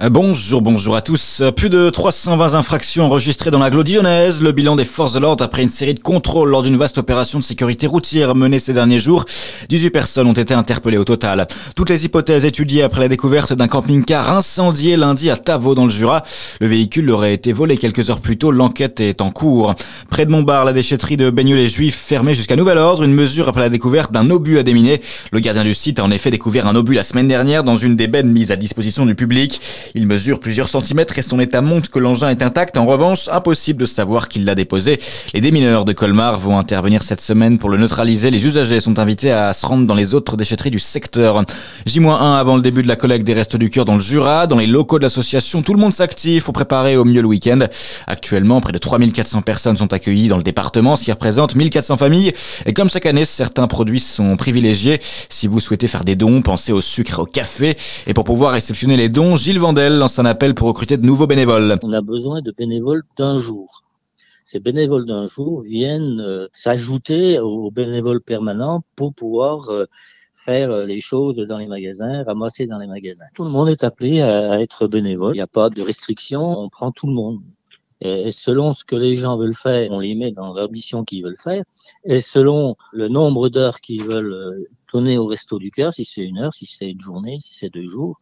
Euh, 0.00 0.10
bonjour, 0.10 0.62
bonjour 0.62 0.94
à 0.94 1.00
tous. 1.00 1.40
Euh, 1.40 1.50
plus 1.50 1.70
de 1.70 1.90
320 1.90 2.54
infractions 2.54 3.06
enregistrées 3.06 3.50
dans 3.50 3.58
la 3.58 3.68
Glodionnaise. 3.68 4.40
Le 4.40 4.52
bilan 4.52 4.76
des 4.76 4.84
forces 4.84 5.14
de 5.14 5.18
l'ordre 5.18 5.42
après 5.42 5.62
une 5.62 5.68
série 5.68 5.94
de 5.94 5.98
contrôles 5.98 6.50
lors 6.50 6.62
d'une 6.62 6.76
vaste 6.76 6.98
opération 6.98 7.40
de 7.40 7.44
sécurité 7.44 7.88
routière 7.88 8.36
menée 8.36 8.60
ces 8.60 8.72
derniers 8.72 9.00
jours. 9.00 9.24
18 9.68 9.90
personnes 9.90 10.28
ont 10.28 10.34
été 10.34 10.54
interpellées 10.54 10.98
au 10.98 11.04
total. 11.04 11.48
Toutes 11.74 11.90
les 11.90 12.04
hypothèses 12.04 12.44
étudiées 12.44 12.84
après 12.84 13.00
la 13.00 13.08
découverte 13.08 13.52
d'un 13.54 13.66
camping-car 13.66 14.30
incendié 14.30 14.96
lundi 14.96 15.30
à 15.30 15.36
Tavaux 15.36 15.74
dans 15.74 15.86
le 15.86 15.90
Jura. 15.90 16.22
Le 16.60 16.68
véhicule 16.68 17.10
aurait 17.10 17.34
été 17.34 17.52
volé 17.52 17.76
quelques 17.76 18.08
heures 18.08 18.20
plus 18.20 18.38
tôt. 18.38 18.52
L'enquête 18.52 19.00
est 19.00 19.20
en 19.20 19.32
cours. 19.32 19.74
Près 20.10 20.26
de 20.26 20.30
Montbar, 20.30 20.64
la 20.64 20.72
déchetterie 20.72 21.16
de 21.16 21.28
Baigneux-les-Juifs 21.28 21.98
fermée 21.98 22.36
jusqu'à 22.36 22.54
nouvel 22.54 22.78
ordre. 22.78 23.02
Une 23.02 23.14
mesure 23.14 23.48
après 23.48 23.62
la 23.62 23.68
découverte 23.68 24.12
d'un 24.12 24.30
obus 24.30 24.60
à 24.60 24.62
déminer. 24.62 25.00
Le 25.32 25.40
gardien 25.40 25.64
du 25.64 25.74
site 25.74 25.98
a 25.98 26.04
en 26.04 26.12
effet 26.12 26.30
découvert 26.30 26.68
un 26.68 26.76
obus 26.76 26.94
la 26.94 27.02
semaine 27.02 27.26
dernière 27.26 27.64
dans 27.64 27.76
une 27.76 27.96
des 27.96 28.06
bennes 28.06 28.30
mises 28.30 28.52
à 28.52 28.56
disposition 28.56 29.04
du 29.04 29.16
public. 29.16 29.60
Il 29.94 30.06
mesure 30.06 30.40
plusieurs 30.40 30.68
centimètres 30.68 31.18
et 31.18 31.22
son 31.22 31.40
état 31.40 31.60
montre 31.60 31.90
que 31.90 31.98
l'engin 31.98 32.28
est 32.30 32.42
intact. 32.42 32.76
En 32.76 32.86
revanche, 32.86 33.28
impossible 33.28 33.80
de 33.80 33.86
savoir 33.86 34.28
qui 34.28 34.40
l'a 34.40 34.54
déposé. 34.54 34.98
Les 35.34 35.40
démineurs 35.40 35.84
de 35.84 35.92
Colmar 35.92 36.38
vont 36.38 36.58
intervenir 36.58 37.02
cette 37.02 37.20
semaine 37.20 37.58
pour 37.58 37.70
le 37.70 37.76
neutraliser. 37.76 38.30
Les 38.30 38.44
usagers 38.44 38.80
sont 38.80 38.98
invités 38.98 39.30
à 39.30 39.52
se 39.52 39.66
rendre 39.66 39.86
dans 39.86 39.94
les 39.94 40.14
autres 40.14 40.36
déchetteries 40.36 40.70
du 40.70 40.78
secteur. 40.78 41.44
J-1 41.86 42.38
avant 42.38 42.56
le 42.56 42.62
début 42.62 42.82
de 42.82 42.88
la 42.88 42.96
collecte 42.96 43.26
des 43.26 43.34
restes 43.34 43.56
du 43.56 43.70
cœur 43.70 43.84
dans 43.84 43.94
le 43.94 44.00
Jura. 44.00 44.46
Dans 44.46 44.58
les 44.58 44.66
locaux 44.66 44.98
de 44.98 45.04
l'association, 45.04 45.62
tout 45.62 45.74
le 45.74 45.80
monde 45.80 45.92
s'active 45.92 46.42
pour 46.42 46.52
préparer 46.52 46.96
au 46.96 47.04
mieux 47.04 47.22
le 47.22 47.28
week-end. 47.28 47.60
Actuellement, 48.06 48.60
près 48.60 48.72
de 48.72 48.78
3400 48.78 49.42
personnes 49.42 49.76
sont 49.76 49.92
accueillies 49.92 50.28
dans 50.28 50.36
le 50.36 50.42
département, 50.42 50.96
ce 50.96 51.04
qui 51.04 51.12
représente 51.12 51.54
1400 51.54 51.96
familles. 51.96 52.32
Et 52.66 52.72
comme 52.72 52.88
chaque 52.88 53.06
année, 53.06 53.24
certains 53.24 53.66
produits 53.66 54.00
sont 54.00 54.36
privilégiés. 54.36 55.00
Si 55.28 55.46
vous 55.46 55.60
souhaitez 55.60 55.88
faire 55.88 56.04
des 56.04 56.16
dons, 56.16 56.42
pensez 56.42 56.72
au 56.72 56.80
sucre 56.80 57.20
au 57.20 57.26
café. 57.26 57.76
Et 58.06 58.14
pour 58.14 58.24
pouvoir 58.24 58.52
réceptionner 58.52 58.96
les 58.96 59.08
dons, 59.08 59.36
Gilles 59.36 59.58
Lance 59.78 60.18
un 60.18 60.24
appel 60.24 60.56
pour 60.56 60.66
recruter 60.66 60.96
de 60.96 61.06
nouveaux 61.06 61.28
bénévoles. 61.28 61.78
On 61.84 61.92
a 61.92 62.00
besoin 62.00 62.42
de 62.42 62.50
bénévoles 62.50 63.04
d'un 63.16 63.38
jour. 63.38 63.84
Ces 64.44 64.58
bénévoles 64.58 65.04
d'un 65.04 65.26
jour 65.26 65.60
viennent 65.60 66.20
euh, 66.20 66.48
s'ajouter 66.52 67.38
aux 67.38 67.70
bénévoles 67.70 68.20
permanents 68.20 68.82
pour 68.96 69.14
pouvoir 69.14 69.70
euh, 69.70 69.86
faire 70.34 70.72
euh, 70.72 70.84
les 70.84 70.98
choses 70.98 71.36
dans 71.36 71.58
les 71.58 71.68
magasins, 71.68 72.24
ramasser 72.24 72.66
dans 72.66 72.78
les 72.78 72.88
magasins. 72.88 73.26
Tout 73.34 73.44
le 73.44 73.50
monde 73.50 73.68
est 73.68 73.84
appelé 73.84 74.20
à, 74.20 74.60
être 74.60 74.88
bénévole. 74.88 75.34
Il 75.34 75.38
n'y 75.38 75.42
a 75.42 75.46
pas 75.46 75.70
de 75.70 75.80
restriction, 75.80 76.58
on 76.58 76.68
prend 76.68 76.90
tout 76.90 77.06
le 77.06 77.12
monde. 77.12 77.40
Et 78.00 78.32
selon 78.32 78.72
ce 78.72 78.84
que 78.84 78.96
les 78.96 79.14
gens 79.14 79.36
veulent 79.36 79.54
faire, 79.54 79.92
on 79.92 80.00
les 80.00 80.16
met 80.16 80.32
dans 80.32 80.52
l'ambition 80.54 81.04
qu'ils 81.04 81.22
veulent 81.22 81.38
faire. 81.38 81.62
Et 82.04 82.20
selon 82.20 82.76
le 82.92 83.08
nombre 83.08 83.48
d'heures 83.48 83.80
qu'ils 83.80 84.02
veulent 84.02 84.66
donner 84.92 85.18
au 85.18 85.26
resto 85.26 85.60
du 85.60 85.70
cœur, 85.70 85.92
si 85.92 86.04
c'est 86.04 86.22
une 86.22 86.38
heure, 86.38 86.54
si 86.54 86.66
c'est 86.66 86.90
une 86.90 87.00
journée, 87.00 87.38
si 87.38 87.54
c'est 87.54 87.70
deux 87.70 87.86
jours, 87.86 88.18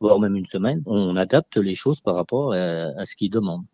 voire 0.00 0.20
même 0.20 0.36
une 0.36 0.46
semaine, 0.46 0.82
on 0.86 1.16
adapte 1.16 1.56
les 1.56 1.74
choses 1.74 2.00
par 2.00 2.14
rapport 2.14 2.52
à, 2.52 3.04
ce 3.04 3.16
qu'ils 3.16 3.30
demandent. 3.30 3.66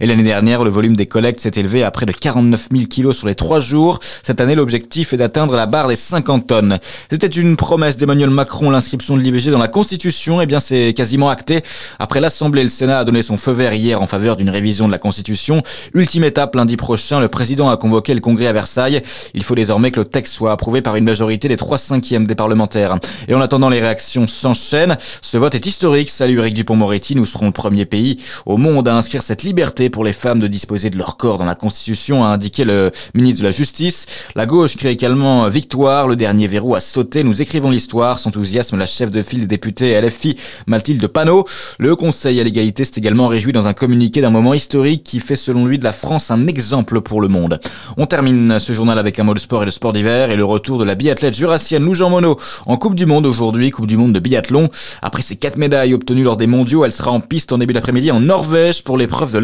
Et 0.00 0.06
l'année 0.06 0.22
dernière, 0.22 0.64
le 0.64 0.70
volume 0.70 0.96
des 0.96 1.06
collectes 1.06 1.40
s'est 1.40 1.52
élevé 1.56 1.82
à 1.82 1.90
près 1.90 2.06
de 2.06 2.12
49 2.12 2.68
000 2.72 2.84
kilos 2.86 3.16
sur 3.16 3.26
les 3.26 3.34
trois 3.34 3.60
jours. 3.60 3.98
Cette 4.22 4.40
année, 4.40 4.54
l'objectif 4.54 5.12
est 5.12 5.16
d'atteindre 5.16 5.56
la 5.56 5.66
barre 5.66 5.88
des 5.88 5.96
50 5.96 6.46
tonnes. 6.46 6.78
C'était 7.10 7.26
une 7.26 7.56
promesse 7.56 7.96
d'Emmanuel 7.96 8.30
Macron, 8.30 8.70
l'inscription 8.70 9.16
de 9.16 9.22
l'IVG 9.22 9.50
dans 9.50 9.58
la 9.58 9.68
Constitution. 9.68 10.40
Eh 10.40 10.46
bien, 10.46 10.60
c'est 10.60 10.94
quasiment 10.94 11.28
acté. 11.28 11.62
Après 11.98 12.20
l'Assemblée, 12.20 12.62
le 12.62 12.68
Sénat 12.68 13.00
a 13.00 13.04
donné 13.04 13.22
son 13.22 13.36
feu 13.36 13.52
vert 13.52 13.72
hier 13.72 14.00
en 14.00 14.06
faveur 14.06 14.36
d'une 14.36 14.50
révision 14.50 14.86
de 14.86 14.92
la 14.92 14.98
Constitution. 14.98 15.62
Ultime 15.94 16.24
étape, 16.24 16.54
lundi 16.54 16.76
prochain, 16.76 17.20
le 17.20 17.28
président 17.28 17.68
a 17.70 17.76
convoqué 17.76 18.14
le 18.14 18.20
Congrès 18.20 18.46
à 18.46 18.52
Versailles. 18.52 19.02
Il 19.34 19.42
faut 19.42 19.54
désormais 19.54 19.90
que 19.90 20.00
le 20.00 20.06
texte 20.06 20.34
soit 20.34 20.52
approuvé 20.52 20.82
par 20.82 20.96
une 20.96 21.04
majorité 21.04 21.48
des 21.48 21.56
trois 21.56 21.78
cinquièmes 21.78 22.26
des 22.26 22.34
parlementaires. 22.34 22.96
Et 23.28 23.34
en 23.34 23.40
attendant, 23.40 23.68
les 23.68 23.80
réactions 23.80 24.26
s'enchaînent. 24.26 24.96
Ce 25.22 25.36
vote 25.36 25.54
est 25.54 25.66
historique. 25.66 26.10
Salut 26.10 26.38
Eric 26.38 26.54
Dupont-Moretti, 26.54 27.14
nous 27.14 27.26
serons 27.26 27.46
le 27.46 27.52
premier 27.52 27.84
pays 27.84 28.16
au 28.46 28.56
monde 28.56 28.88
à 28.88 28.94
inscrire 28.94 29.22
cette 29.22 29.42
liberté 29.42 29.77
pour 29.88 30.02
les 30.02 30.12
femmes 30.12 30.40
de 30.40 30.48
disposer 30.48 30.90
de 30.90 30.98
leur 30.98 31.16
corps 31.16 31.38
dans 31.38 31.44
la 31.44 31.54
Constitution, 31.54 32.24
a 32.24 32.28
indiqué 32.28 32.64
le 32.64 32.90
ministre 33.14 33.42
de 33.42 33.46
la 33.46 33.52
Justice. 33.52 34.06
La 34.34 34.44
gauche 34.44 34.76
crie 34.76 34.88
également 34.88 35.48
victoire, 35.48 36.08
le 36.08 36.16
dernier 36.16 36.48
verrou 36.48 36.74
a 36.74 36.80
sauté, 36.80 37.22
nous 37.22 37.40
écrivons 37.40 37.70
l'histoire, 37.70 38.18
s'enthousiasme 38.18 38.76
la 38.76 38.86
chef 38.86 39.10
de 39.10 39.22
file 39.22 39.40
des 39.40 39.46
députés 39.46 40.00
LFI, 40.00 40.36
Mathilde 40.66 41.06
Panot. 41.06 41.44
Le 41.78 41.94
Conseil 41.94 42.40
à 42.40 42.44
l'égalité 42.44 42.84
s'est 42.84 42.94
également 42.96 43.28
réjoui 43.28 43.52
dans 43.52 43.68
un 43.68 43.72
communiqué 43.72 44.20
d'un 44.20 44.30
moment 44.30 44.54
historique 44.54 45.04
qui 45.04 45.20
fait 45.20 45.36
selon 45.36 45.66
lui 45.66 45.78
de 45.78 45.84
la 45.84 45.92
France 45.92 46.30
un 46.32 46.48
exemple 46.48 47.00
pour 47.00 47.20
le 47.20 47.28
monde. 47.28 47.60
On 47.96 48.06
termine 48.06 48.58
ce 48.58 48.72
journal 48.72 48.98
avec 48.98 49.18
un 49.18 49.24
mot 49.24 49.34
de 49.34 49.38
sport 49.38 49.62
et 49.62 49.66
de 49.66 49.70
sport 49.70 49.92
d'hiver 49.92 50.30
et 50.30 50.36
le 50.36 50.44
retour 50.44 50.78
de 50.78 50.84
la 50.84 50.94
biathlète 50.94 51.36
jurassienne 51.36 51.84
Lou 51.84 51.94
Jean 51.94 52.10
Monod 52.10 52.36
en 52.66 52.76
Coupe 52.76 52.94
du 52.94 53.06
Monde 53.06 53.26
aujourd'hui, 53.26 53.70
Coupe 53.70 53.86
du 53.86 53.96
Monde 53.96 54.12
de 54.12 54.20
biathlon. 54.20 54.68
Après 55.02 55.22
ses 55.22 55.36
quatre 55.36 55.56
médailles 55.56 55.94
obtenues 55.94 56.24
lors 56.24 56.36
des 56.36 56.46
mondiaux, 56.46 56.84
elle 56.84 56.92
sera 56.92 57.10
en 57.10 57.20
piste 57.20 57.52
en 57.52 57.58
début 57.58 57.74
d'après-midi 57.74 58.10
en 58.10 58.20
Norvège 58.20 58.82
pour 58.82 58.96
l'épreuve 58.96 59.32
de 59.32 59.38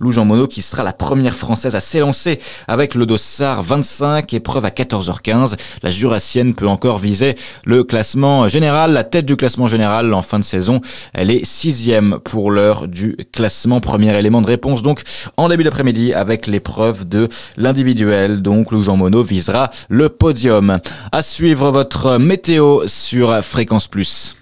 Lou 0.00 0.10
Jean 0.10 0.24
Monod 0.24 0.48
qui 0.48 0.62
sera 0.62 0.82
la 0.82 0.92
première 0.92 1.34
française 1.34 1.74
à 1.74 1.80
s'élancer 1.80 2.38
avec 2.68 2.94
le 2.94 3.06
Dossard 3.06 3.62
25, 3.62 4.32
épreuve 4.34 4.64
à 4.64 4.70
14h15. 4.70 5.56
La 5.82 5.90
Jurassienne 5.90 6.54
peut 6.54 6.66
encore 6.66 6.98
viser 6.98 7.34
le 7.64 7.84
classement 7.84 8.48
général, 8.48 8.92
la 8.92 9.04
tête 9.04 9.26
du 9.26 9.36
classement 9.36 9.66
général 9.66 10.12
en 10.14 10.22
fin 10.22 10.38
de 10.38 10.44
saison. 10.44 10.80
Elle 11.14 11.30
est 11.30 11.44
sixième 11.44 12.18
pour 12.24 12.50
l'heure 12.50 12.88
du 12.88 13.16
classement. 13.32 13.80
Premier 13.80 14.16
élément 14.18 14.40
de 14.40 14.46
réponse 14.46 14.82
donc 14.82 15.02
en 15.36 15.48
début 15.48 15.64
d'après-midi 15.64 16.12
avec 16.14 16.46
l'épreuve 16.46 17.08
de 17.08 17.28
l'individuel. 17.56 18.42
Donc 18.42 18.72
Lou 18.72 18.82
Jean 18.82 18.96
Monod 18.96 19.26
visera 19.26 19.70
le 19.88 20.08
podium. 20.08 20.78
À 21.12 21.22
suivre 21.22 21.70
votre 21.70 22.18
météo 22.18 22.82
sur 22.86 23.42
Fréquence 23.44 23.86
Plus. 23.86 24.36